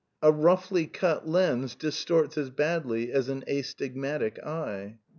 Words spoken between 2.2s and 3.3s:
as badly as